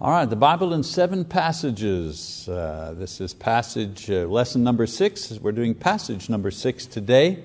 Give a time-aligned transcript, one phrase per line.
[0.00, 2.48] All right, the Bible in seven passages.
[2.48, 5.32] Uh, this is passage, uh, lesson number six.
[5.40, 7.42] We're doing passage number six today.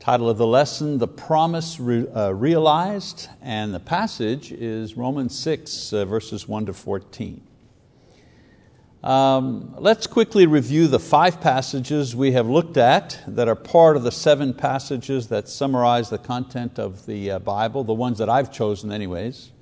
[0.00, 5.92] Title of the lesson, The Promise Re- uh, Realized, and the passage is Romans 6,
[5.92, 7.40] uh, verses 1 to 14.
[9.04, 14.02] Um, let's quickly review the five passages we have looked at that are part of
[14.02, 18.52] the seven passages that summarize the content of the uh, Bible, the ones that I've
[18.52, 19.52] chosen, anyways.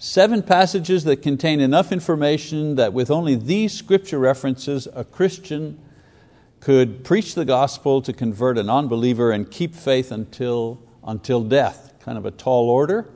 [0.00, 5.76] Seven passages that contain enough information that with only these scripture references, a Christian
[6.60, 11.94] could preach the gospel to convert an unbeliever and keep faith until, until death.
[11.98, 13.10] Kind of a tall order.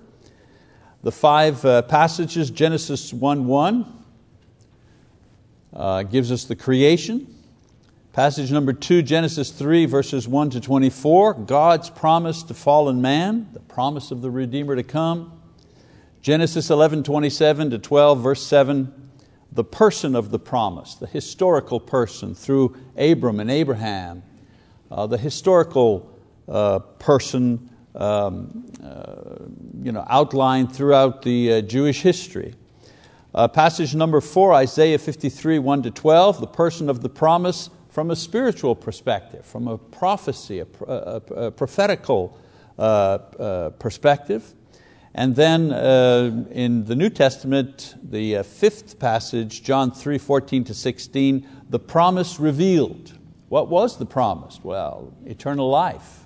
[1.04, 4.04] The five uh, passages, Genesis 1 1
[5.74, 7.32] uh, gives us the creation.
[8.12, 13.60] Passage number two, Genesis 3, verses 1 to 24, God's promise to fallen man, the
[13.60, 15.41] promise of the Redeemer to come.
[16.22, 19.10] Genesis 11, 27 to 12, verse 7,
[19.50, 24.22] the person of the promise, the historical person through Abram and Abraham,
[24.88, 26.16] uh, the historical
[26.48, 29.46] uh, person um, uh,
[29.82, 32.54] you know, outlined throughout the uh, Jewish history.
[33.34, 38.12] Uh, passage number four, Isaiah 53, 1 to 12, the person of the promise from
[38.12, 42.38] a spiritual perspective, from a prophecy, a, a, a prophetical
[42.78, 44.54] uh, perspective.
[45.14, 50.74] And then uh, in the New Testament, the uh, fifth passage, John 3, 14 to
[50.74, 53.12] 16, the promise revealed.
[53.48, 54.60] What was the promise?
[54.62, 56.24] Well, eternal life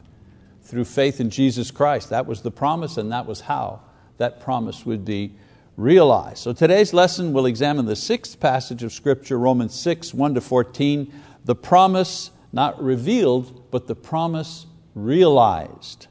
[0.62, 2.10] through faith in Jesus Christ.
[2.10, 3.80] That was the promise and that was how
[4.18, 5.34] that promise would be
[5.76, 6.38] realized.
[6.38, 11.12] So today's lesson will examine the sixth passage of Scripture, Romans 6, 1 to 14,
[11.44, 16.06] the promise not revealed, but the promise realized.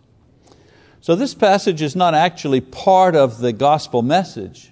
[1.05, 4.71] So this passage is not actually part of the gospel message,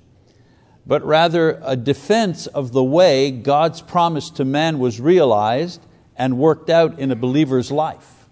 [0.84, 5.80] but rather a defense of the way God's promise to man was realized
[6.16, 8.28] and worked out in a believer's life.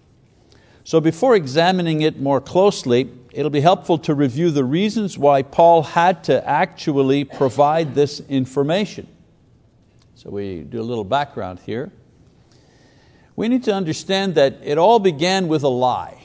[0.82, 5.84] So before examining it more closely, it'll be helpful to review the reasons why Paul
[5.84, 9.06] had to actually provide this information.
[10.16, 11.92] So we do a little background here.
[13.36, 16.21] We need to understand that it all began with a lie.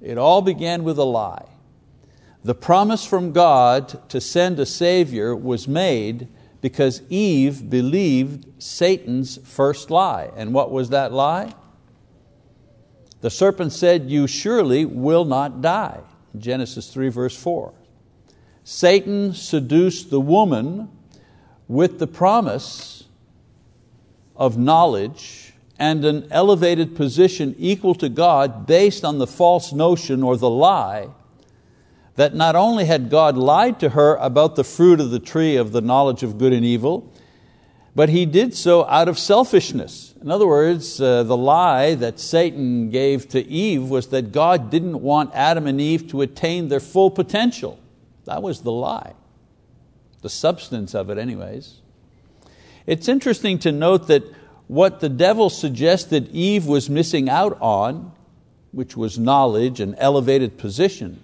[0.00, 1.46] It all began with a lie.
[2.44, 6.28] The promise from God to send a Savior was made
[6.60, 10.30] because Eve believed Satan's first lie.
[10.36, 11.54] And what was that lie?
[13.20, 16.00] The serpent said, You surely will not die.
[16.36, 17.72] Genesis 3, verse 4.
[18.62, 20.88] Satan seduced the woman
[21.66, 23.04] with the promise
[24.36, 25.47] of knowledge
[25.78, 31.08] and an elevated position equal to God based on the false notion or the lie
[32.18, 35.70] that not only had God lied to her about the fruit of the tree of
[35.70, 37.12] the knowledge of good and evil,
[37.94, 40.14] but he did so out of selfishness.
[40.20, 45.00] In other words, uh, the lie that Satan gave to Eve was that God didn't
[45.00, 47.78] want Adam and Eve to attain their full potential.
[48.24, 49.14] That was the lie,
[50.22, 51.76] the substance of it, anyways.
[52.84, 54.24] It's interesting to note that
[54.68, 58.12] what the devil suggested Eve was missing out on,
[58.70, 61.22] which was knowledge and elevated position,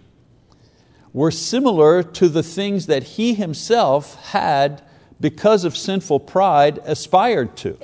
[1.12, 4.82] were similar to the things that he himself had,
[5.20, 7.78] because of sinful pride, aspired to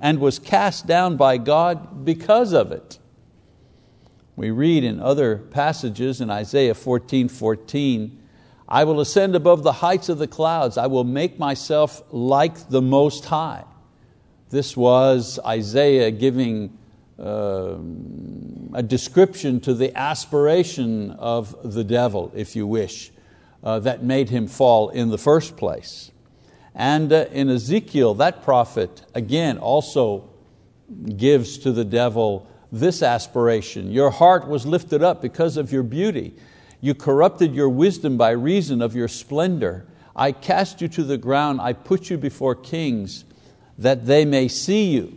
[0.00, 2.98] and was cast down by God because of it.
[4.36, 8.22] We read in other passages in Isaiah 14 14,
[8.68, 12.82] I will ascend above the heights of the clouds, I will make myself like the
[12.82, 13.64] Most High.
[14.50, 16.78] This was Isaiah giving
[17.18, 17.76] uh,
[18.72, 23.10] a description to the aspiration of the devil, if you wish,
[23.62, 26.12] uh, that made him fall in the first place.
[26.74, 30.30] And uh, in Ezekiel, that prophet, again, also
[31.16, 36.34] gives to the devil this aspiration Your heart was lifted up because of your beauty.
[36.80, 39.86] You corrupted your wisdom by reason of your splendor.
[40.16, 43.24] I cast you to the ground, I put you before kings
[43.78, 45.16] that they may see you.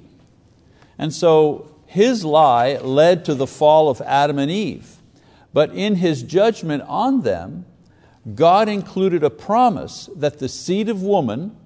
[0.98, 4.98] And so his lie led to the fall of Adam and Eve.
[5.52, 7.66] But in his judgment on them,
[8.36, 11.58] God included a promise that the seed of woman,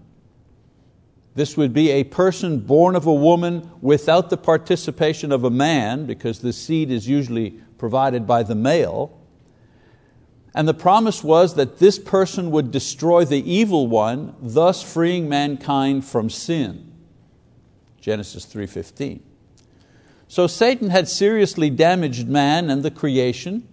[1.35, 6.05] this would be a person born of a woman without the participation of a man,
[6.05, 9.19] because the seed is usually provided by the male.
[10.55, 16.05] And the promise was that this person would destroy the evil one, thus freeing mankind
[16.05, 16.93] from sin.
[17.99, 19.19] Genesis 3.15.
[20.29, 23.67] So Satan had seriously damaged man and the creation,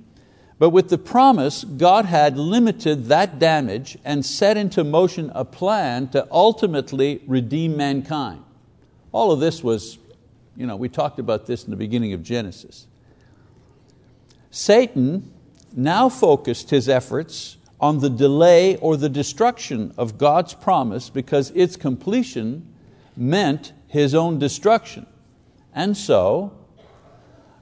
[0.58, 6.08] But with the promise, God had limited that damage and set into motion a plan
[6.08, 8.43] to ultimately redeem mankind.
[9.12, 9.99] All of this was,
[10.56, 12.87] you know, we talked about this in the beginning of Genesis.
[14.50, 15.32] Satan
[15.77, 21.77] now focused his efforts on the delay or the destruction of God's promise because its
[21.77, 22.67] completion
[23.17, 25.07] meant his own destruction.
[25.75, 26.53] And so,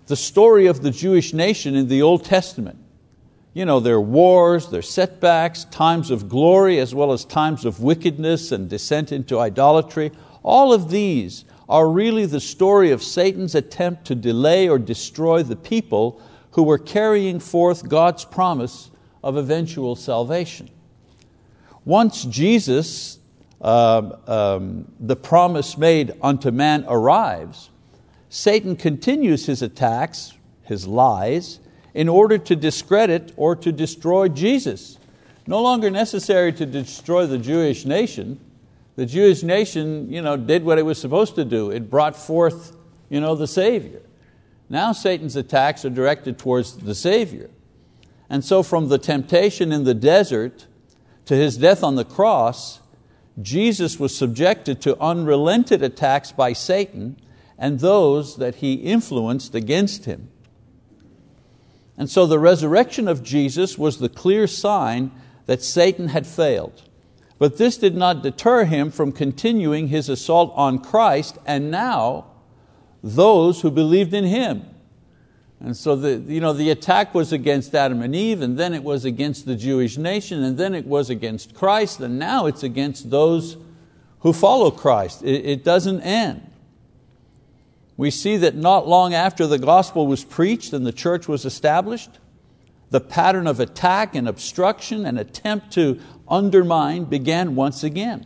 [0.06, 2.78] the story of the Jewish nation in the Old Testament,
[3.54, 8.52] you know, their wars, their setbacks, times of glory as well as times of wickedness
[8.52, 14.14] and descent into idolatry, all of these are really the story of Satan's attempt to
[14.14, 16.20] delay or destroy the people
[16.52, 18.90] who were carrying forth God's promise
[19.22, 20.70] of eventual salvation.
[21.84, 23.18] Once Jesus,
[23.60, 27.70] uh, um, the promise made unto man, arrives,
[28.28, 31.58] Satan continues his attacks, his lies,
[31.94, 34.98] in order to discredit or to destroy Jesus.
[35.46, 38.38] No longer necessary to destroy the Jewish nation.
[38.96, 41.70] The Jewish nation you know, did what it was supposed to do.
[41.70, 42.76] It brought forth
[43.08, 44.02] you know, the Savior.
[44.70, 47.50] Now Satan's attacks are directed towards the Savior.
[48.30, 50.66] And so from the temptation in the desert
[51.26, 52.80] to His death on the cross,
[53.42, 57.20] Jesus was subjected to unrelented attacks by Satan
[57.58, 60.30] and those that he influenced against Him.
[61.98, 65.10] And so the resurrection of Jesus was the clear sign
[65.46, 66.82] that Satan had failed.
[67.38, 72.29] But this did not deter him from continuing his assault on Christ and now
[73.02, 74.64] those who believed in Him.
[75.60, 78.82] And so the, you know, the attack was against Adam and Eve, and then it
[78.82, 83.10] was against the Jewish nation, and then it was against Christ, and now it's against
[83.10, 83.58] those
[84.20, 85.22] who follow Christ.
[85.22, 86.46] It, it doesn't end.
[87.98, 92.08] We see that not long after the gospel was preached and the church was established,
[92.88, 98.24] the pattern of attack and obstruction and attempt to undermine began once again.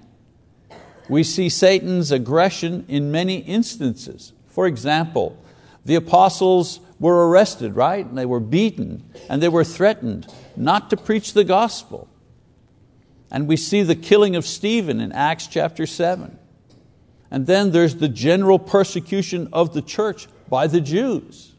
[1.08, 4.32] We see Satan's aggression in many instances.
[4.54, 5.36] For example,
[5.84, 8.06] the apostles were arrested, right?
[8.06, 12.08] And they were beaten and they were threatened not to preach the gospel.
[13.32, 16.38] And we see the killing of Stephen in Acts chapter 7.
[17.32, 21.52] And then there's the general persecution of the church by the Jews.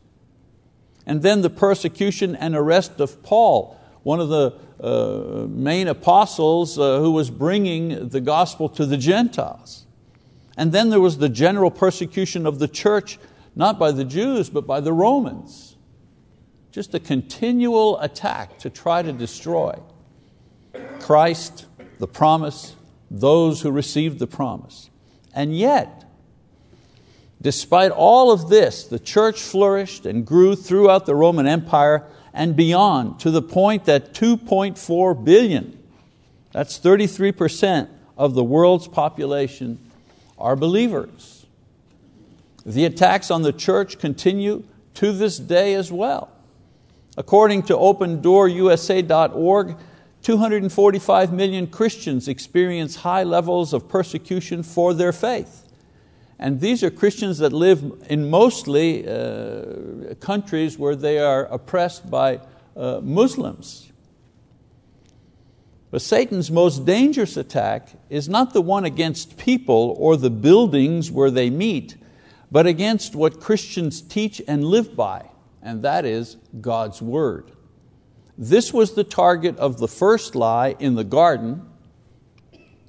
[1.05, 6.99] And then the persecution and arrest of Paul, one of the uh, main apostles uh,
[6.99, 9.84] who was bringing the gospel to the Gentiles.
[10.57, 13.17] And then there was the general persecution of the church,
[13.55, 15.75] not by the Jews, but by the Romans.
[16.71, 19.79] Just a continual attack to try to destroy
[20.99, 21.65] Christ,
[21.99, 22.75] the promise,
[23.09, 24.89] those who received the promise.
[25.33, 26.03] And yet,
[27.41, 33.19] despite all of this, the church flourished and grew throughout the Roman Empire and beyond
[33.21, 35.81] to the point that 2.4 billion,
[36.51, 37.87] that's 33%
[38.17, 39.84] of the world's population,
[40.37, 41.45] are believers.
[42.65, 44.63] The attacks on the church continue
[44.95, 46.31] to this day as well.
[47.17, 49.77] According to OpenDoorUSA.org,
[50.21, 55.61] 245 million Christians experience high levels of persecution for their faith.
[56.39, 62.41] And these are Christians that live in mostly uh, countries where they are oppressed by
[62.75, 63.93] uh, Muslims.
[65.95, 71.31] But Satan's most dangerous attack is not the one against people or the buildings where
[71.31, 71.95] they meet,
[72.51, 75.29] but against what Christians teach and live by,
[75.61, 77.49] and that is God's word.
[78.37, 81.65] This was the target of the first lie in the garden.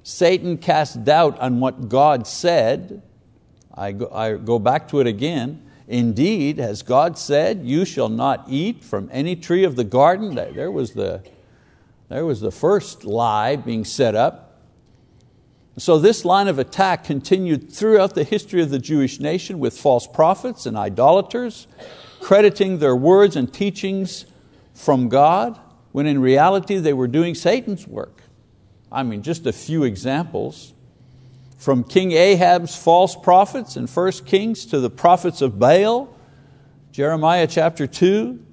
[0.03, 3.01] Satan cast doubt on what God said.
[3.73, 5.65] I go, I go back to it again.
[5.87, 10.35] Indeed, has God said, You shall not eat from any tree of the garden?
[10.35, 11.23] There was the,
[12.09, 14.43] there was the first lie being set up.
[15.77, 20.07] So this line of attack continued throughout the history of the Jewish nation with false
[20.07, 21.67] prophets and idolaters,
[22.19, 24.25] crediting their words and teachings
[24.73, 25.59] from God,
[25.91, 28.23] when in reality they were doing Satan's work.
[28.91, 30.73] I mean, just a few examples.
[31.57, 36.15] From King Ahab's false prophets in 1 Kings to the prophets of Baal,
[36.91, 38.43] Jeremiah chapter 2,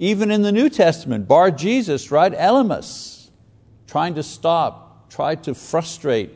[0.00, 2.32] even in the New Testament, Bar Jesus, right?
[2.32, 3.28] Elymas,
[3.86, 6.30] trying to stop, tried to frustrate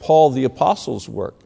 [0.00, 1.38] Paul the apostle's work.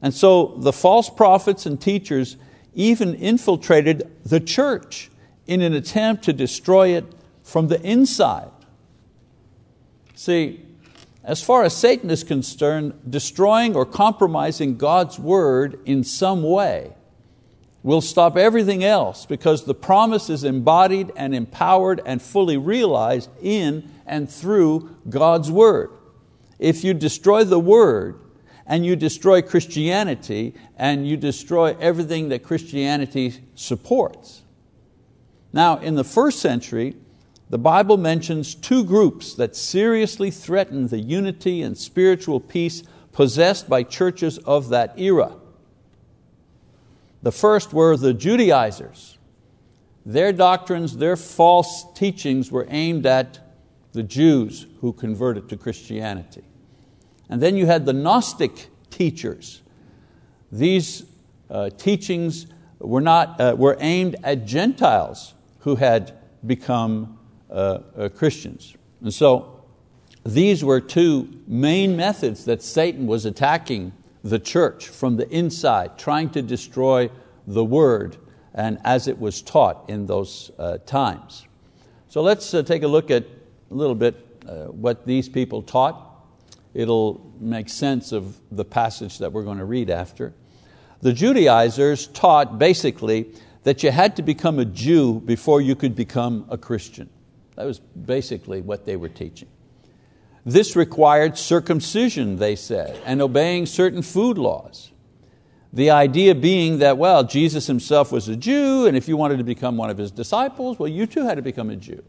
[0.00, 2.38] And so the false prophets and teachers
[2.74, 5.10] even infiltrated the church
[5.46, 7.04] in an attempt to destroy it
[7.42, 8.50] from the inside.
[10.14, 10.64] See,
[11.22, 16.94] as far as Satan is concerned, destroying or compromising God's word in some way
[17.82, 23.90] will stop everything else because the promise is embodied and empowered and fully realized in
[24.06, 25.90] and through God's Word.
[26.58, 28.20] If you destroy the Word
[28.66, 34.42] and you destroy Christianity and you destroy everything that Christianity supports.
[35.52, 36.96] Now, in the first century,
[37.48, 43.82] the Bible mentions two groups that seriously threaten the unity and spiritual peace possessed by
[43.82, 45.32] churches of that era.
[47.22, 49.18] The first were the Judaizers.
[50.06, 53.38] Their doctrines, their false teachings were aimed at
[53.92, 56.44] the Jews who converted to Christianity.
[57.28, 59.62] And then you had the Gnostic teachers.
[60.50, 61.04] These
[61.50, 62.46] uh, teachings
[62.78, 67.18] were, not, uh, were aimed at Gentiles who had become
[67.50, 68.74] uh, uh, Christians.
[69.02, 69.64] And so
[70.24, 76.30] these were two main methods that Satan was attacking the church from the inside, trying
[76.30, 77.10] to destroy
[77.46, 78.16] the word
[78.54, 81.46] and as it was taught in those uh, times.
[82.08, 83.24] So let's uh, take a look at
[83.70, 86.06] a little bit uh, what these people taught.
[86.74, 90.34] It'll make sense of the passage that we're going to read after.
[91.02, 96.46] The Judaizers taught basically that you had to become a Jew before you could become
[96.48, 97.08] a Christian.
[97.56, 99.48] That was basically what they were teaching.
[100.44, 104.90] This required circumcision, they said, and obeying certain food laws.
[105.72, 109.44] The idea being that, well, Jesus himself was a Jew, and if you wanted to
[109.44, 112.02] become one of his disciples, well, you too had to become a Jew.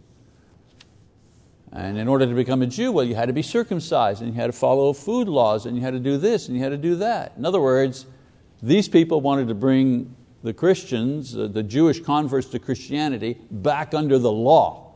[1.72, 4.40] And in order to become a Jew, well, you had to be circumcised, and you
[4.40, 6.78] had to follow food laws, and you had to do this, and you had to
[6.78, 7.34] do that.
[7.38, 8.08] In other words,
[8.64, 14.32] these people wanted to bring the Christians, the Jewish converts to Christianity, back under the
[14.32, 14.91] law.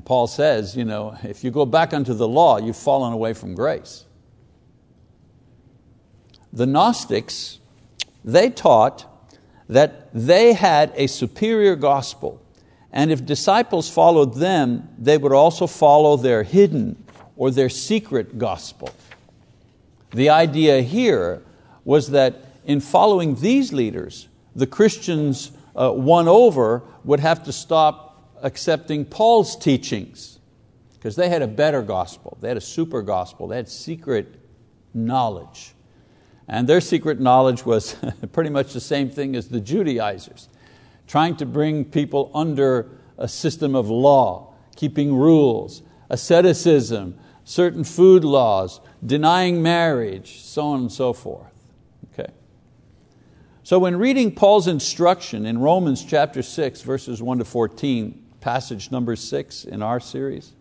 [0.00, 3.34] And Paul says, you know, if you go back unto the law, you've fallen away
[3.34, 4.06] from grace.
[6.54, 7.58] The Gnostics,
[8.24, 9.04] they taught
[9.68, 12.40] that they had a superior gospel,
[12.90, 17.04] and if disciples followed them, they would also follow their hidden
[17.36, 18.88] or their secret gospel.
[20.14, 21.42] The idea here
[21.84, 28.09] was that in following these leaders, the Christians uh, won over would have to stop
[28.42, 30.38] accepting Paul's teachings
[30.94, 32.36] because they had a better gospel.
[32.40, 33.48] They had a super gospel.
[33.48, 34.40] They had secret
[34.92, 35.74] knowledge.
[36.48, 37.96] And their secret knowledge was
[38.32, 40.48] pretty much the same thing as the Judaizers,
[41.06, 48.80] trying to bring people under a system of law, keeping rules, asceticism, certain food laws,
[49.04, 51.50] denying marriage, so on and so forth.
[53.70, 59.16] So when reading Paul's instruction in Romans chapter 6, verses 1 to 14, passage number
[59.16, 60.52] six in our series,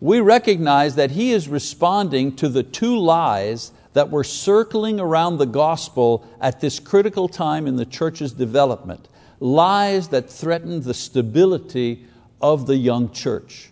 [0.00, 5.46] we recognize that he is responding to the two lies that were circling around the
[5.46, 9.08] gospel at this critical time in the church's development,
[9.40, 12.04] lies that threatened the stability
[12.40, 13.70] of the young church.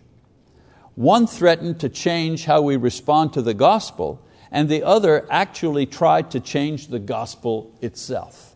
[0.95, 6.31] One threatened to change how we respond to the gospel, and the other actually tried
[6.31, 8.54] to change the gospel itself.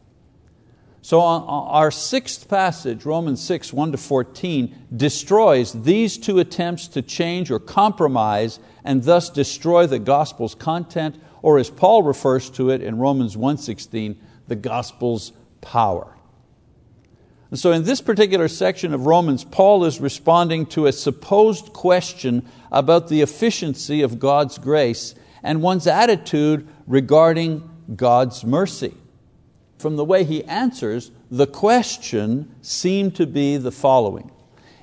[1.01, 7.51] So our sixth passage, Romans 6, 1 to 14, destroys these two attempts to change
[7.51, 12.97] or compromise and thus destroy the gospel's content, or as Paul refers to it in
[12.97, 16.15] Romans 1.16, the gospel's power.
[17.49, 22.45] And so in this particular section of Romans, Paul is responding to a supposed question
[22.71, 28.93] about the efficiency of God's grace and one's attitude regarding God's mercy
[29.79, 34.29] from the way he answers, the question seemed to be the following.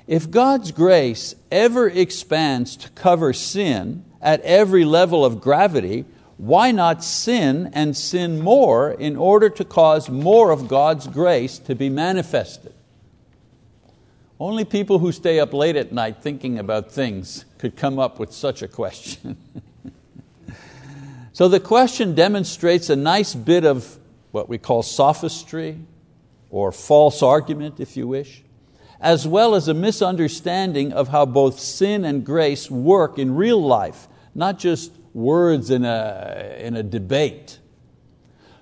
[0.07, 6.05] If God's grace ever expands to cover sin at every level of gravity,
[6.37, 11.75] why not sin and sin more in order to cause more of God's grace to
[11.75, 12.73] be manifested?
[14.39, 18.31] Only people who stay up late at night thinking about things could come up with
[18.31, 19.37] such a question.
[21.33, 23.99] so the question demonstrates a nice bit of
[24.31, 25.79] what we call sophistry
[26.49, 28.43] or false argument, if you wish,
[28.99, 34.07] as well as a misunderstanding of how both sin and grace work in real life,
[34.33, 37.59] not just words in a, in a debate.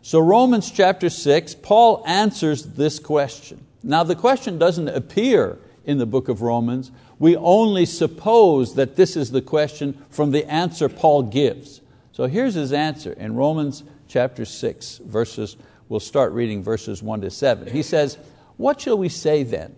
[0.02, 3.66] So, Romans chapter 6, Paul answers this question.
[3.82, 6.92] Now, the question doesn't appear in the book of Romans.
[7.18, 11.82] We only suppose that this is the question from the answer Paul gives.
[12.12, 13.84] So, here's his answer in Romans
[14.16, 15.58] chapter 6, verses,
[15.90, 17.68] we'll start reading verses 1 to 7.
[17.68, 18.18] He says,
[18.56, 19.76] What shall we say then?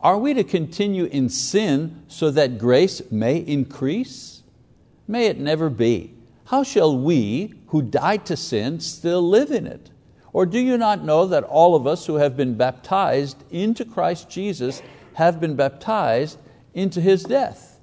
[0.00, 4.44] Are we to continue in sin so that grace may increase?
[5.08, 6.14] May it never be.
[6.44, 9.90] How shall we, who died to sin, still live in it?
[10.32, 14.30] Or do you not know that all of us who have been baptized into Christ
[14.30, 14.82] Jesus
[15.14, 16.38] have been baptized
[16.74, 17.80] into His death?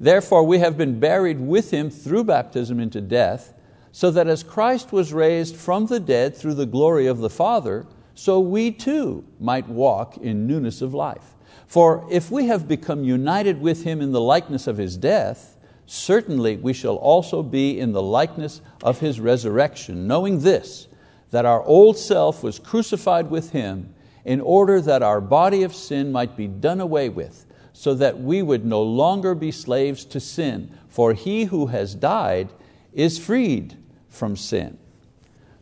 [0.00, 3.52] Therefore we have been buried with Him through baptism into death,
[3.96, 7.86] so that as Christ was raised from the dead through the glory of the Father,
[8.14, 11.34] so we too might walk in newness of life.
[11.66, 16.58] For if we have become united with Him in the likeness of His death, certainly
[16.58, 20.88] we shall also be in the likeness of His resurrection, knowing this,
[21.30, 23.94] that our old self was crucified with Him
[24.26, 28.42] in order that our body of sin might be done away with, so that we
[28.42, 32.50] would no longer be slaves to sin, for he who has died
[32.92, 33.74] is freed
[34.16, 34.78] from sin.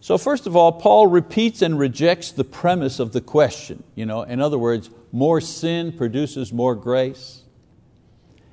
[0.00, 3.82] So first of all, Paul repeats and rejects the premise of the question.
[3.94, 7.42] You know, in other words, more sin produces more grace.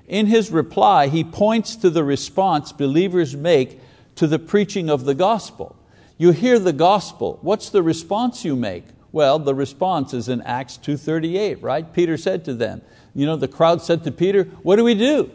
[0.08, 3.80] In his reply, he points to the response believers make
[4.16, 5.76] to the preaching of the gospel.
[6.18, 8.86] You hear the gospel, what's the response you make?
[9.12, 11.92] Well, the response is in Acts 2.38, right?
[11.92, 12.82] Peter said to them,
[13.14, 15.32] you know, the crowd said to Peter, what do we do?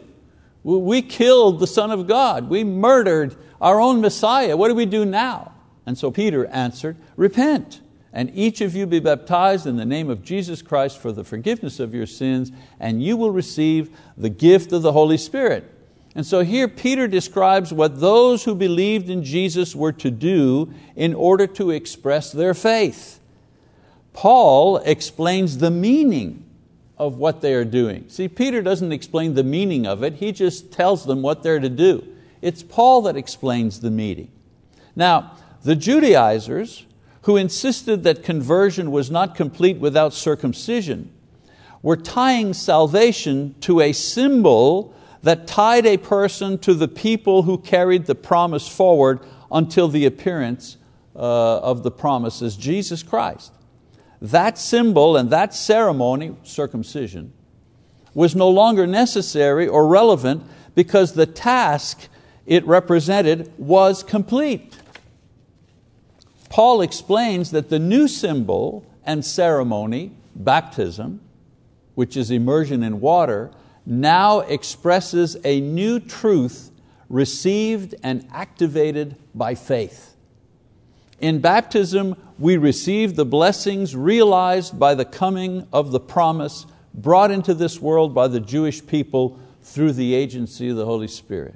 [0.63, 2.49] We killed the Son of God.
[2.49, 4.55] We murdered our own Messiah.
[4.55, 5.53] What do we do now?
[5.85, 7.81] And so Peter answered, repent
[8.13, 11.79] and each of you be baptized in the name of Jesus Christ for the forgiveness
[11.79, 15.71] of your sins, and you will receive the gift of the Holy Spirit.
[16.15, 21.13] And so here Peter describes what those who believed in Jesus were to do in
[21.13, 23.19] order to express their faith.
[24.13, 26.43] Paul explains the meaning
[26.97, 28.05] of what they are doing.
[28.07, 31.69] See, Peter doesn't explain the meaning of it, he just tells them what they're to
[31.69, 32.07] do.
[32.41, 34.31] It's Paul that explains the meaning.
[34.95, 36.85] Now, the Judaizers,
[37.23, 41.11] who insisted that conversion was not complete without circumcision,
[41.81, 48.05] were tying salvation to a symbol that tied a person to the people who carried
[48.05, 49.19] the promise forward
[49.51, 50.77] until the appearance
[51.15, 53.51] uh, of the promises, Jesus Christ.
[54.21, 57.33] That symbol and that ceremony, circumcision,
[58.13, 60.43] was no longer necessary or relevant
[60.75, 62.07] because the task
[62.47, 64.79] it represented was complete.
[66.49, 71.19] Paul explains that the new symbol and ceremony, baptism,
[71.93, 73.51] which is immersion in water,
[73.85, 76.71] now expresses a new truth
[77.09, 80.15] received and activated by faith.
[81.19, 87.53] In baptism, we receive the blessings realized by the coming of the promise brought into
[87.53, 91.55] this world by the Jewish people through the agency of the Holy Spirit.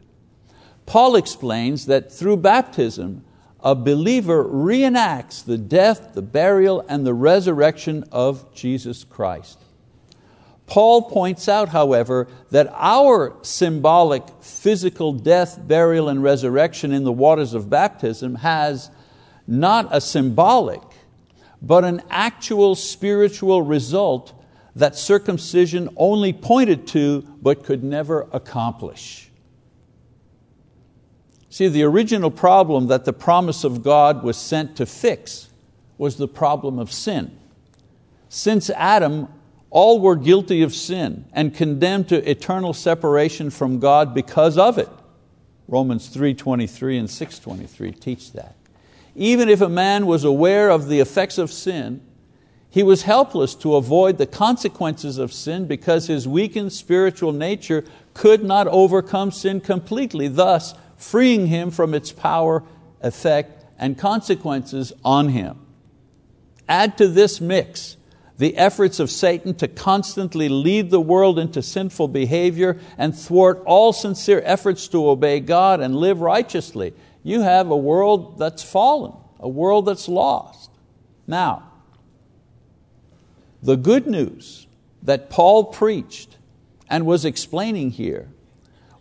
[0.92, 3.24] Paul explains that through baptism,
[3.62, 9.58] a believer reenacts the death, the burial, and the resurrection of Jesus Christ.
[10.66, 17.54] Paul points out, however, that our symbolic physical death, burial, and resurrection in the waters
[17.54, 18.92] of baptism has
[19.48, 20.82] not a symbolic,
[21.62, 24.34] but an actual spiritual result
[24.76, 29.31] that circumcision only pointed to but could never accomplish.
[31.52, 35.50] See, the original problem that the promise of God was sent to fix
[35.98, 37.38] was the problem of sin.
[38.30, 39.28] Since Adam,
[39.70, 44.88] all were guilty of sin and condemned to eternal separation from God because of it.
[45.68, 48.56] Romans 3.23 and 6.23 teach that.
[49.14, 52.02] Even if a man was aware of the effects of sin,
[52.70, 57.84] he was helpless to avoid the consequences of sin because his weakened spiritual nature
[58.14, 60.30] could not overcome sin completely.
[60.30, 62.64] Thus, freeing him from its power,
[63.02, 65.60] effect, and consequences on him.
[66.70, 67.98] Add to this mix
[68.38, 73.94] the efforts of Satan to constantly lead the world into sinful behavior and thwart all
[73.94, 76.94] sincere efforts to obey God and live righteously.
[77.22, 80.72] You have a world that's fallen, a world that's lost.
[81.28, 81.72] Now,
[83.62, 84.66] the good news
[85.04, 86.38] that Paul preached
[86.90, 88.31] and was explaining here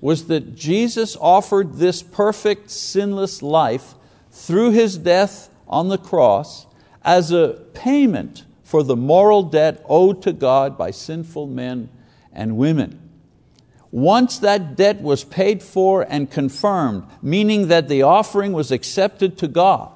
[0.01, 3.95] was that Jesus offered this perfect, sinless life
[4.31, 6.67] through His death on the cross
[7.05, 11.89] as a payment for the moral debt owed to God by sinful men
[12.33, 13.11] and women.
[13.91, 19.49] Once that debt was paid for and confirmed, meaning that the offering was accepted to
[19.49, 19.91] God,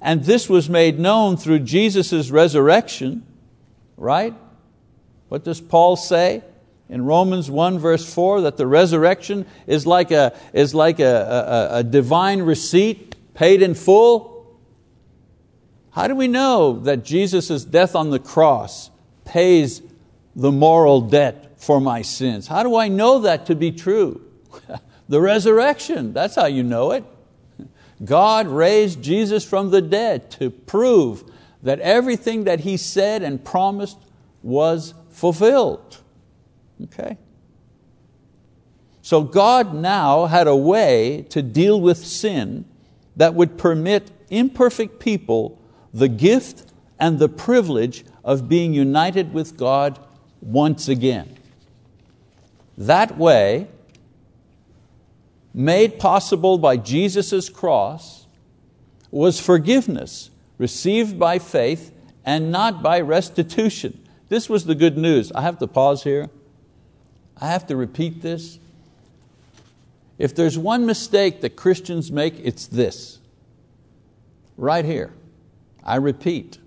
[0.00, 3.24] and this was made known through Jesus' resurrection,
[3.96, 4.34] right?
[5.28, 6.42] What does Paul say?
[6.88, 11.78] In Romans 1 verse 4 that the resurrection is like a, is like a, a,
[11.78, 14.58] a divine receipt paid in full?
[15.92, 18.90] How do we know that Jesus' death on the cross
[19.24, 19.82] pays
[20.34, 22.46] the moral debt for my sins?
[22.46, 24.22] How do I know that to be true?
[25.08, 27.04] the resurrection, that's how you know it.
[28.04, 31.24] God raised Jesus from the dead to prove
[31.62, 33.98] that everything that He said and promised
[34.42, 35.98] was fulfilled.
[36.84, 37.18] Okay?
[39.02, 42.64] So God now had a way to deal with sin
[43.16, 45.60] that would permit imperfect people
[45.92, 49.98] the gift and the privilege of being united with God
[50.40, 51.36] once again.
[52.78, 53.68] That way,
[55.52, 58.26] made possible by Jesus' cross,
[59.10, 61.92] was forgiveness received by faith
[62.24, 63.98] and not by restitution.
[64.28, 65.32] This was the good news.
[65.32, 66.30] I have to pause here.
[67.42, 68.60] I have to repeat this.
[70.16, 73.18] If there's one mistake that Christians make, it's this.
[74.56, 75.12] Right here.
[75.82, 76.58] I repeat.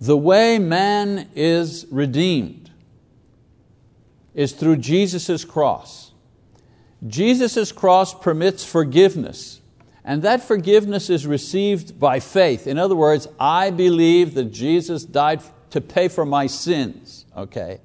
[0.00, 2.72] The way man is redeemed
[4.34, 6.10] is through Jesus' cross.
[7.06, 9.60] Jesus' cross permits forgiveness,
[10.04, 12.66] and that forgiveness is received by faith.
[12.66, 17.26] In other words, I believe that Jesus died to pay for my sins.
[17.36, 17.78] Okay?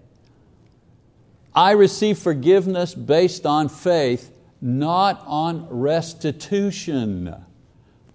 [1.53, 7.35] I receive forgiveness based on faith, not on restitution.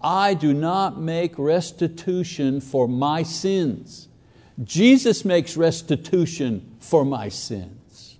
[0.01, 4.07] I do not make restitution for my sins.
[4.63, 8.17] Jesus makes restitution for my sins.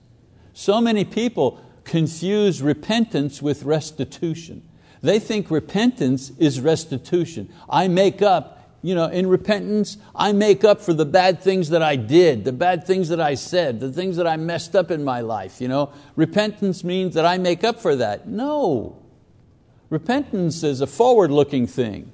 [0.53, 4.67] So many people confuse repentance with restitution.
[5.01, 7.53] They think repentance is restitution.
[7.69, 8.56] I make up,
[8.87, 12.53] you know, in repentance, I make up for the bad things that I did, the
[12.53, 15.59] bad things that I said, the things that I messed up in my life.
[15.59, 15.91] You know?
[16.15, 18.29] Repentance means that I make up for that.
[18.29, 19.03] No.
[19.89, 22.13] Repentance is a forward looking thing.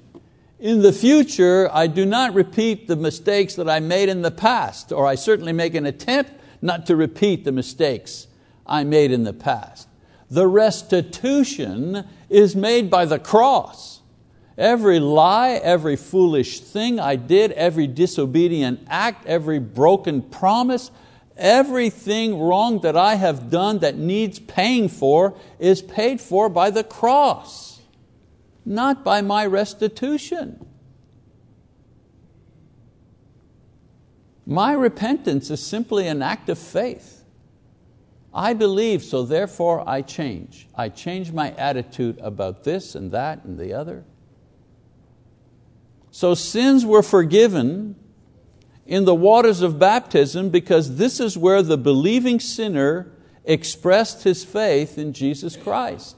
[0.58, 4.90] In the future, I do not repeat the mistakes that I made in the past,
[4.90, 8.26] or I certainly make an attempt not to repeat the mistakes
[8.66, 9.86] I made in the past.
[10.28, 13.93] The restitution is made by the cross.
[14.56, 20.92] Every lie, every foolish thing I did, every disobedient act, every broken promise,
[21.36, 26.84] everything wrong that I have done that needs paying for is paid for by the
[26.84, 27.80] cross,
[28.64, 30.64] not by my restitution.
[34.46, 37.24] My repentance is simply an act of faith.
[38.32, 40.68] I believe, so therefore I change.
[40.74, 44.04] I change my attitude about this and that and the other.
[46.14, 47.96] So sins were forgiven
[48.86, 53.10] in the waters of baptism because this is where the believing sinner
[53.44, 56.14] expressed his faith in Jesus Christ.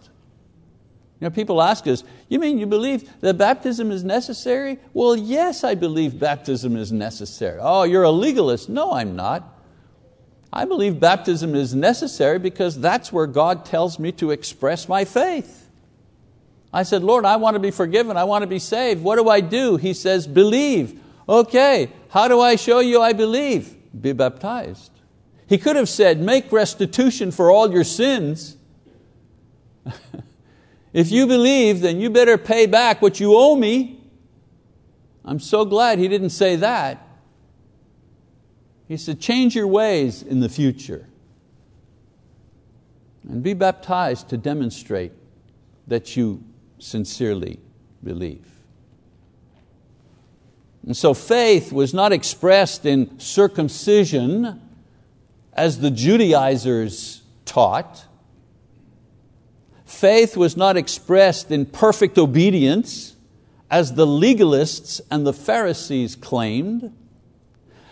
[1.18, 4.78] You know, people ask us, you mean you believe that baptism is necessary?
[4.92, 7.58] Well, yes, I believe baptism is necessary.
[7.58, 8.68] Oh, you're a legalist.
[8.68, 9.50] No, I'm not.
[10.52, 15.65] I believe baptism is necessary because that's where God tells me to express my faith.
[16.76, 18.18] I said, Lord, I want to be forgiven.
[18.18, 19.02] I want to be saved.
[19.02, 19.78] What do I do?
[19.78, 21.00] He says, believe.
[21.26, 23.74] Okay, how do I show you I believe?
[23.98, 24.90] Be baptized.
[25.46, 28.58] He could have said, make restitution for all your sins.
[30.92, 33.98] if you believe, then you better pay back what you owe me.
[35.24, 37.08] I'm so glad he didn't say that.
[38.86, 41.08] He said, change your ways in the future
[43.26, 45.12] and be baptized to demonstrate
[45.86, 46.44] that you
[46.78, 47.60] sincerely
[48.02, 48.46] believe.
[50.84, 54.60] And so faith was not expressed in circumcision
[55.52, 58.04] as the Judaizers taught.
[59.84, 63.16] Faith was not expressed in perfect obedience
[63.68, 66.92] as the legalists and the Pharisees claimed.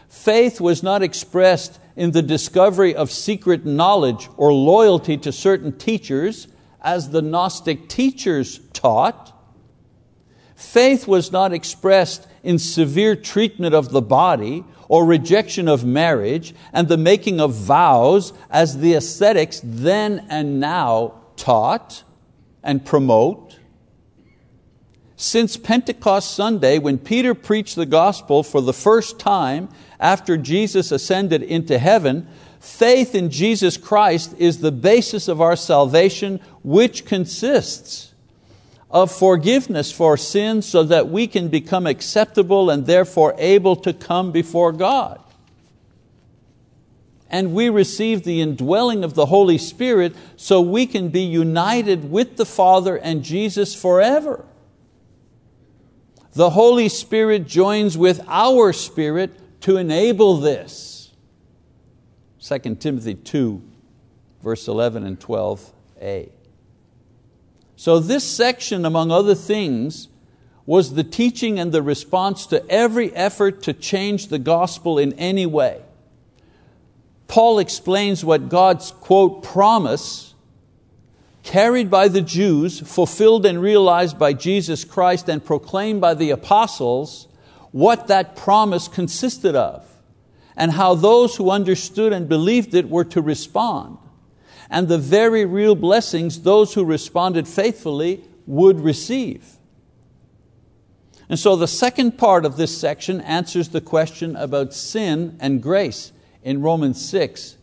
[0.09, 6.47] Faith was not expressed in the discovery of secret knowledge or loyalty to certain teachers
[6.85, 9.33] as the Gnostic teachers taught.
[10.55, 16.87] Faith was not expressed in severe treatment of the body or rejection of marriage and
[16.87, 22.05] the making of vows as the ascetics then and now taught
[22.63, 23.59] and promote.
[25.17, 29.69] Since Pentecost Sunday, when Peter preached the gospel for the first time
[29.99, 32.29] after Jesus ascended into heaven,
[32.65, 38.15] Faith in Jesus Christ is the basis of our salvation, which consists
[38.91, 44.33] of forgiveness for sins so that we can become acceptable and therefore able to come
[44.33, 45.21] before God.
[47.29, 52.39] And we receive the indwelling of the Holy Spirit so we can be united with
[52.39, 54.43] the Father and Jesus forever.
[56.33, 60.94] The Holy Spirit joins with our spirit to enable this.
[62.45, 63.63] 2 Timothy 2,
[64.43, 66.31] verse 11 and 12a.
[67.77, 70.09] So, this section, among other things,
[70.67, 75.47] was the teaching and the response to every effort to change the gospel in any
[75.47, 75.81] way.
[77.29, 80.35] Paul explains what God's quote promise,
[81.45, 87.27] carried by the Jews, fulfilled and realized by Jesus Christ, and proclaimed by the apostles,
[87.73, 89.94] what that promise consisted of,
[90.57, 93.99] and how those who understood and believed it were to respond,
[94.71, 99.59] and the very real blessings those who responded faithfully would receive.
[101.29, 106.13] And so the second part of this section answers the question about sin and grace
[106.43, 107.57] in Romans 6,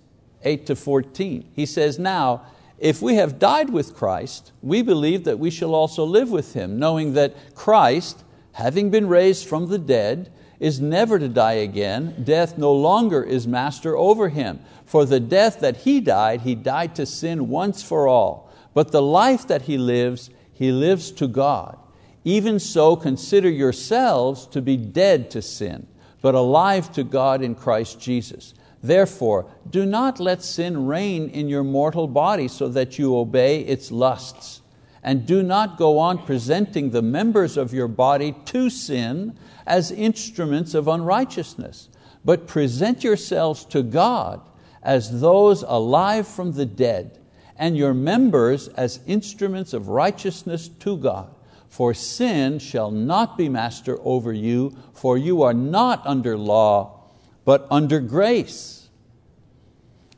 [0.43, 1.49] 8 to 14.
[1.54, 2.45] He says, Now,
[2.80, 6.80] if we have died with Christ, we believe that we shall also live with Him,
[6.80, 8.23] knowing that Christ,
[8.54, 12.24] having been raised from the dead, is never to die again.
[12.24, 14.60] Death no longer is master over Him.
[14.86, 18.54] For the death that He died, He died to sin once for all.
[18.76, 21.78] But the life that He lives, He lives to God.
[22.24, 25.88] Even so, consider yourselves to be dead to sin,
[26.21, 28.54] but alive to God in Christ Jesus.
[28.84, 33.91] Therefore, do not let sin reign in your mortal body so that you obey its
[33.91, 34.61] lusts.
[35.04, 40.74] And do not go on presenting the members of your body to sin as instruments
[40.74, 41.90] of unrighteousness,
[42.24, 44.42] but present yourselves to God
[44.84, 47.20] as those alive from the dead,
[47.56, 51.34] and your members as instruments of righteousness to God.
[51.70, 57.02] For sin shall not be master over you, for you are not under law,
[57.46, 58.90] but under grace.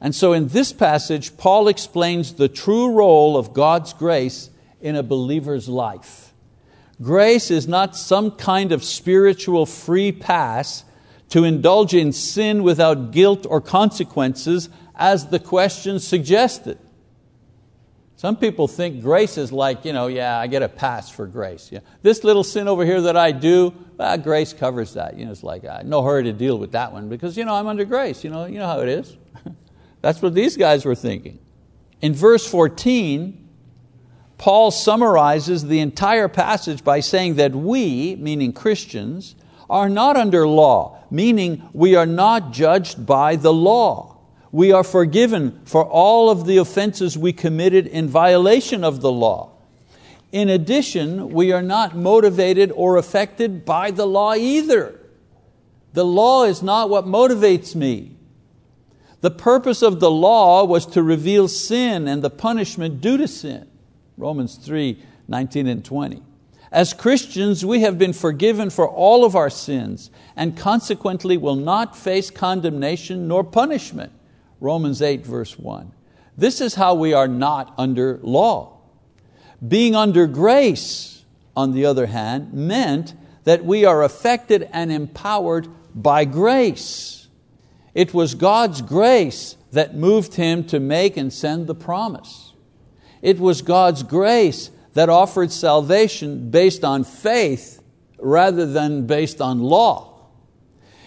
[0.01, 4.49] And so in this passage, Paul explains the true role of God's grace
[4.83, 6.33] in a believer's life.
[7.01, 10.83] Grace is not some kind of spiritual free pass
[11.29, 16.77] to indulge in sin without guilt or consequences, as the question suggested.
[18.15, 21.69] Some people think grace is like, you know, yeah, I get a pass for grace.
[21.71, 21.79] Yeah.
[22.03, 25.17] This little sin over here that I do, ah, grace covers that.
[25.17, 27.55] You know, it's like, uh, no hurry to deal with that one because you know,
[27.55, 28.23] I'm under grace.
[28.23, 29.17] You know, you know how it is.
[30.01, 31.39] That's what these guys were thinking.
[32.01, 33.42] In verse 14,
[34.37, 39.35] Paul summarizes the entire passage by saying that we, meaning Christians,
[39.69, 44.13] are not under law, meaning we are not judged by the law
[44.53, 49.49] we are forgiven for all of the offenses we committed in violation of the law.
[50.31, 54.99] In addition, we are not motivated or affected by the law either.
[55.93, 58.15] The law is not what motivates me.
[59.21, 63.67] The purpose of the law was to reveal sin and the punishment due to sin.
[64.17, 66.21] Romans 3 19 and 20.
[66.71, 71.95] As Christians, we have been forgiven for all of our sins and consequently will not
[71.95, 74.11] face condemnation nor punishment.
[74.59, 75.91] Romans 8, verse 1.
[76.37, 78.79] This is how we are not under law.
[79.65, 81.23] Being under grace,
[81.55, 87.27] on the other hand, meant that we are affected and empowered by grace.
[87.93, 92.42] It was God's grace that moved him to make and send the promise.
[93.23, 97.81] It was God's grace that offered salvation based on faith
[98.19, 100.27] rather than based on law.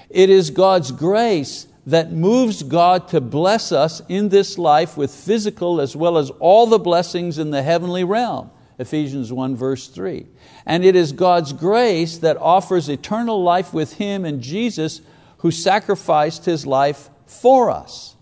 [0.09, 5.79] It is God's grace that moves God to bless us in this life with physical
[5.79, 8.51] as well as all the blessings in the heavenly realm.
[8.79, 10.27] Ephesians 1 verse 3.
[10.65, 15.03] And it is God's grace that offers eternal life with Him and Jesus
[15.39, 18.17] who sacrificed His life for us.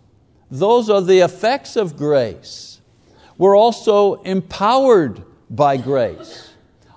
[0.50, 2.73] Those are the effects of grace.
[3.36, 6.50] We're also empowered by grace.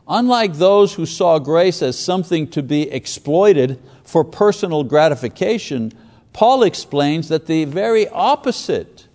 [0.08, 5.92] Unlike those who saw grace as something to be exploited for personal gratification,
[6.32, 9.08] Paul explains that the very opposite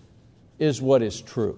[0.59, 1.57] is what is true.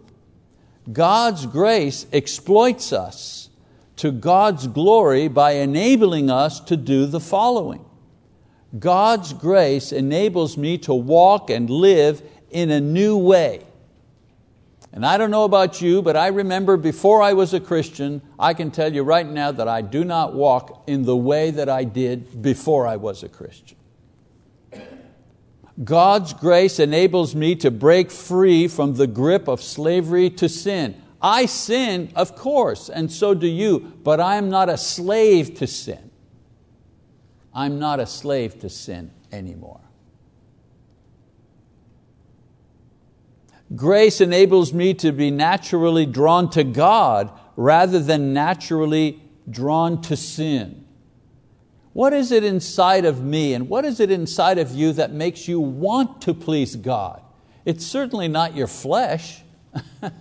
[0.91, 3.49] God's grace exploits us
[3.97, 7.83] to God's glory by enabling us to do the following.
[8.77, 13.65] God's grace enables me to walk and live in a new way.
[14.95, 18.53] And I don't know about you, but I remember before I was a Christian, I
[18.53, 21.83] can tell you right now that I do not walk in the way that I
[21.83, 23.77] did before I was a Christian.
[25.83, 31.01] God's grace enables me to break free from the grip of slavery to sin.
[31.21, 35.67] I sin, of course, and so do you, but I am not a slave to
[35.67, 36.09] sin.
[37.53, 39.81] I'm not a slave to sin anymore.
[43.73, 50.85] Grace enables me to be naturally drawn to God rather than naturally drawn to sin.
[51.93, 55.47] What is it inside of me and what is it inside of you that makes
[55.47, 57.21] you want to please God?
[57.63, 59.41] It's certainly not your flesh.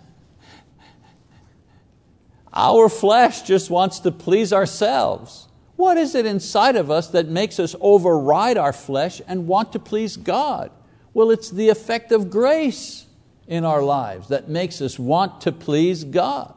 [2.54, 5.48] Our flesh just wants to please ourselves.
[5.76, 9.80] What is it inside of us that makes us override our flesh and want to
[9.80, 10.70] please God?
[11.12, 13.03] Well, it's the effect of grace
[13.46, 16.54] in our lives that makes us want to please God.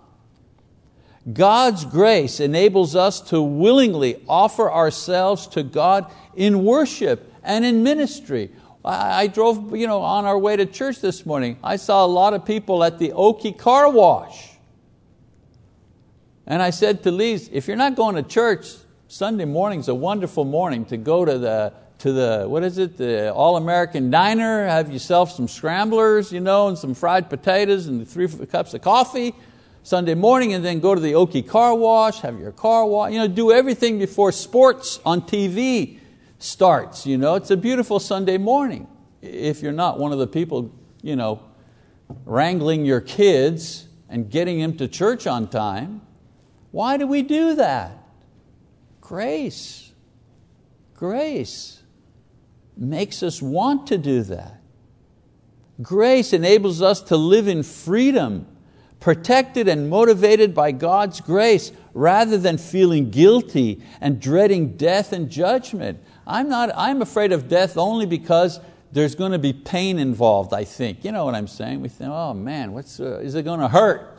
[1.31, 8.49] God's grace enables us to willingly offer ourselves to God in worship and in ministry.
[8.85, 11.57] I, drove you know, on our way to church this morning.
[11.61, 14.51] I saw a lot of people at the Oki car wash.
[16.45, 18.67] And I said to Lise, if you're not going to church,
[19.09, 23.33] Sunday morning's a wonderful morning to go to the, to the what is it, the
[23.33, 28.73] All-American Diner, have yourself some scramblers, you know, and some fried potatoes and three cups
[28.73, 29.33] of coffee
[29.83, 33.19] Sunday morning and then go to the Oki car wash, have your car wash, you
[33.19, 35.99] know, do everything before sports on TV
[36.39, 37.07] starts.
[37.07, 37.35] You know?
[37.35, 38.87] It's a beautiful Sunday morning.
[39.21, 41.41] If you're not one of the people you know,
[42.25, 46.01] wrangling your kids and getting them to church on time,
[46.71, 47.97] why do we do that?
[49.01, 49.91] Grace.
[50.93, 51.76] Grace
[52.79, 54.61] makes us want to do that.
[55.81, 58.47] Grace enables us to live in freedom,
[58.99, 65.99] protected and motivated by God's grace, rather than feeling guilty and dreading death and judgment.
[66.25, 68.59] I'm, not, I'm afraid of death only because
[68.91, 71.05] there's going to be pain involved, I think.
[71.05, 71.81] You know what I'm saying?
[71.81, 74.17] We think, oh man, what's, uh, is it going to hurt?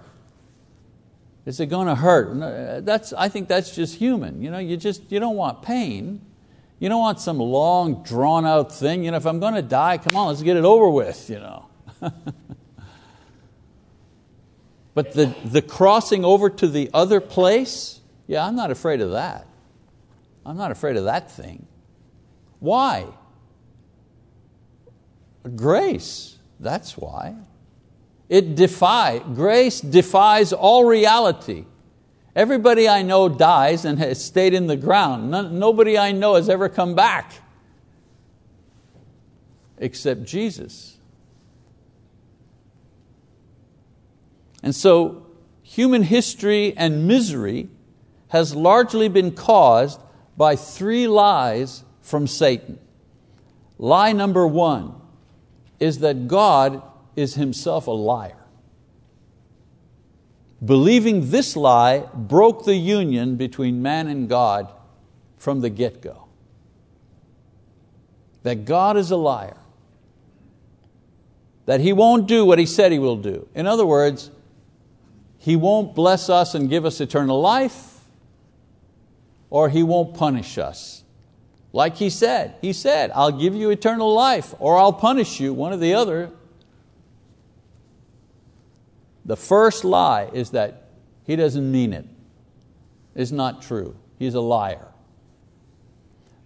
[1.47, 2.41] Is it going to hurt?
[2.41, 4.43] Uh, that's, I think that's just human.
[4.43, 6.21] You, know, you, just, you don't want pain.
[6.79, 9.05] You don't want some long, drawn out thing.
[9.05, 11.29] You know, if I'm going to die, come on, let's get it over with.
[11.29, 11.67] You know.
[14.95, 19.47] but the, the crossing over to the other place, yeah, I'm not afraid of that.
[20.47, 21.67] I'm not afraid of that thing.
[22.61, 23.07] Why?
[25.57, 27.35] Grace, that's why.
[28.29, 31.65] It defy, grace defies all reality.
[32.39, 35.33] Everybody I know dies and has stayed in the ground.
[35.59, 37.33] nobody I know has ever come back
[39.77, 40.99] except Jesus.
[44.63, 45.27] And so
[45.65, 47.71] human history and misery
[48.29, 50.01] has largely been caused
[50.37, 52.79] by three lies from Satan.
[53.79, 54.95] Lie number one
[55.81, 56.83] is that God
[57.17, 58.38] is himself a liar.
[60.65, 64.73] Believing this lie broke the union between man and God
[65.37, 66.27] from the get go.
[68.43, 69.57] That God is a liar.
[71.67, 73.49] That He won't do what He said He will do.
[73.55, 74.31] In other words,
[75.39, 78.01] He won't bless us and give us eternal life,
[79.51, 81.05] or He won't punish us
[81.73, 85.73] like he said, he said, I'll give you eternal life or I'll punish you, one
[85.73, 86.31] or the other.
[89.29, 90.89] The first lie is that
[91.25, 92.07] he doesn't mean it.
[93.15, 93.95] It's not true.
[94.19, 94.89] He's a liar.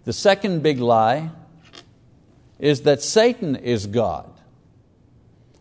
[0.03, 1.31] The second big lie
[2.59, 4.29] is that Satan is God.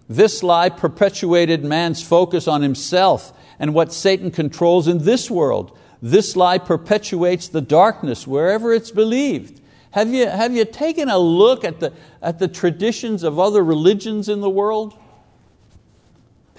[0.09, 6.35] This lie perpetuated man's focus on himself and what Satan controls in this world this
[6.35, 9.61] lie perpetuates the darkness wherever it's believed.
[9.93, 14.29] Have you, have you taken a look at the, at the traditions of other religions
[14.29, 14.99] in the world?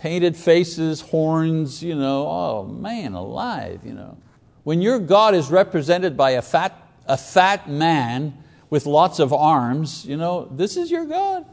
[0.04, 3.80] Painted faces, horns, you know, oh man, alive.
[3.86, 4.18] You know.
[4.66, 8.38] When your God is represented by a fat, a fat man
[8.70, 11.46] with lots of arms, you know, this is your God.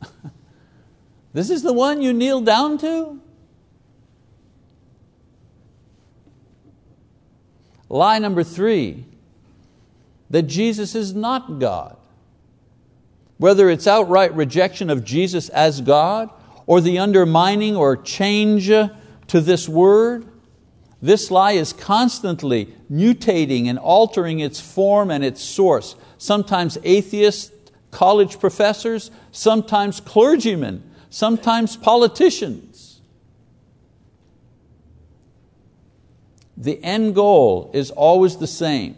[1.32, 3.20] this is the one you kneel down to?
[7.88, 9.06] Lie number three,
[10.30, 11.96] that Jesus is not God.
[13.38, 16.30] Whether it's outright rejection of Jesus as God
[16.66, 20.26] or the undermining or change to this word,
[21.02, 25.96] this lie is constantly mutating and altering its form and its source.
[26.16, 27.52] Sometimes atheists,
[27.90, 33.02] college professors, sometimes clergymen, sometimes politicians.
[36.56, 38.96] The end goal is always the same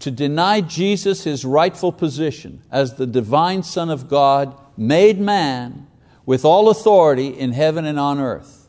[0.00, 5.87] to deny Jesus his rightful position as the divine Son of God, made man,
[6.28, 8.68] with all authority in heaven and on earth,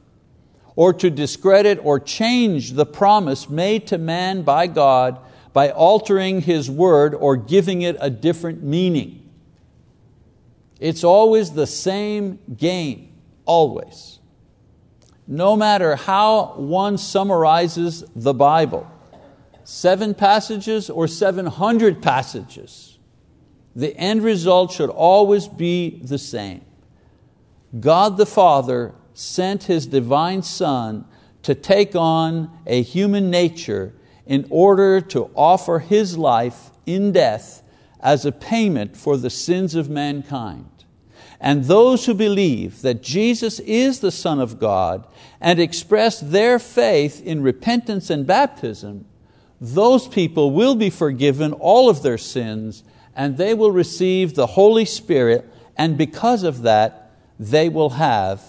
[0.78, 5.20] or to discredit or change the promise made to man by God
[5.52, 9.30] by altering His word or giving it a different meaning.
[10.80, 13.12] It's always the same game,
[13.44, 14.20] always
[15.28, 18.90] no matter how one summarizes the Bible,
[19.66, 22.98] seven passages or 700 passages,
[23.76, 26.62] the end result should always be the same.
[27.78, 31.06] God the Father sent His divine Son
[31.44, 33.94] to take on a human nature
[34.26, 37.64] in order to offer His life in death
[38.00, 40.70] as a payment for the sins of mankind.
[41.42, 45.08] And those who believe that Jesus is the Son of God
[45.40, 49.06] and express their faith in repentance and baptism,
[49.62, 52.84] those people will be forgiven all of their sins
[53.16, 55.46] and they will receive the Holy Spirit,
[55.78, 57.09] and because of that,
[57.40, 58.44] they will have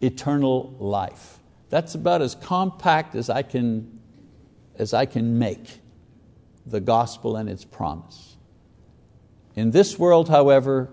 [0.00, 1.38] eternal life.
[1.70, 3.98] That's about as compact as I can,
[4.76, 5.80] as I can make
[6.66, 8.36] the gospel and its promise.
[9.56, 10.90] In this world, however,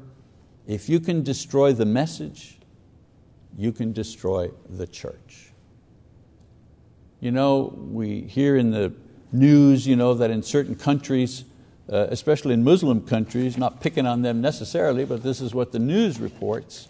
[0.66, 2.58] if you can destroy the message,
[3.58, 5.52] you can destroy the church.
[7.20, 8.94] You know, we hear in the
[9.32, 11.46] news you know, that in certain countries,
[11.92, 15.80] uh, especially in Muslim countries, not picking on them necessarily, but this is what the
[15.80, 16.88] news reports,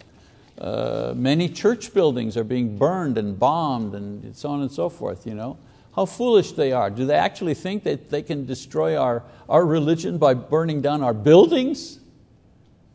[0.58, 5.26] uh, many church buildings are being burned and bombed and so on and so forth.
[5.26, 5.58] You know?
[5.96, 6.90] How foolish they are.
[6.90, 11.14] Do they actually think that they can destroy our, our religion by burning down our
[11.14, 12.00] buildings?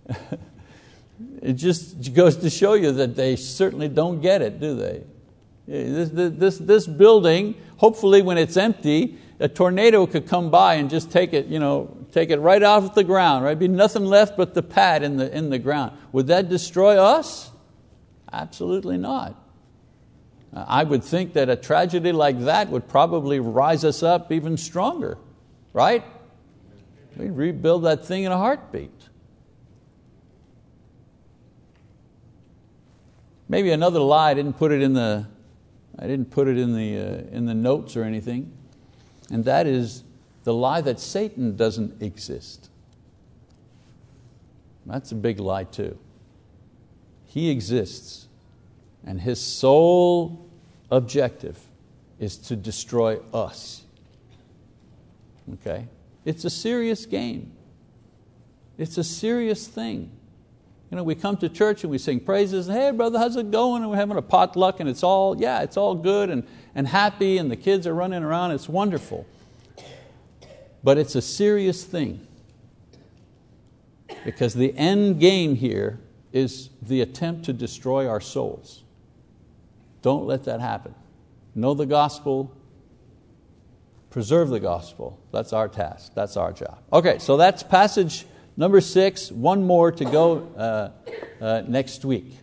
[1.42, 5.04] it just goes to show you that they certainly don't get it, do they?
[5.68, 11.12] This, this, this building, hopefully when it's empty, a tornado could come by and just
[11.12, 13.58] take it, you know, take it right off the ground, right?
[13.58, 15.98] Be nothing left but the pad in the, in the ground.
[16.12, 17.51] Would that destroy us?
[18.32, 19.36] Absolutely not.
[20.54, 25.18] I would think that a tragedy like that would probably rise us up even stronger,
[25.72, 26.04] right?
[27.16, 28.92] We'd rebuild that thing in a heartbeat.
[33.48, 35.28] Maybe another lie, I didn't put it in the,
[36.00, 38.52] I didn't put it in the, uh, in the notes or anything,
[39.30, 40.04] and that is
[40.44, 42.70] the lie that Satan doesn't exist.
[44.86, 45.98] That's a big lie too.
[47.32, 48.28] He exists,
[49.06, 50.50] and his sole
[50.92, 51.58] objective
[52.20, 53.84] is to destroy us.
[55.54, 55.88] Okay?
[56.26, 57.54] It's a serious game.
[58.78, 60.12] It's a serious thing.
[60.90, 63.50] You know, we come to church and we sing praises, and hey brother, how's it
[63.50, 63.82] going?
[63.82, 67.38] And we're having a potluck and it's all, yeah, it's all good and, and happy
[67.38, 69.26] and the kids are running around, it's wonderful.
[70.84, 72.28] But it's a serious thing.
[74.26, 76.02] Because the end game here
[76.34, 78.84] is the attempt to destroy our souls.
[80.02, 80.96] Don't let that happen.
[81.54, 82.52] Know the gospel,
[84.10, 85.20] preserve the gospel.
[85.32, 86.80] That's our task, that's our job.
[86.92, 88.26] Okay, so that's passage
[88.56, 90.92] number six, one more to go uh,
[91.44, 92.38] uh, next week.